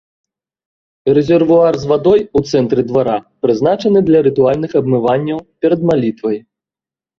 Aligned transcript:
Рэзервуар 1.17 1.73
з 1.83 1.91
вадой 1.91 2.23
у 2.39 2.43
цэнтры 2.53 2.81
двара 2.89 3.17
прызначаны 3.45 3.99
для 4.09 4.25
рытуальных 4.31 4.71
абмыванняў 4.83 5.39
перад 5.63 5.89
малітвай. 5.93 6.37